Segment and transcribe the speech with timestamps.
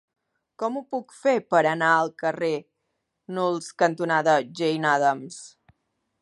[0.61, 2.49] Com ho puc fer per anar al carrer
[3.37, 5.39] Nulles cantonada Jane Addams?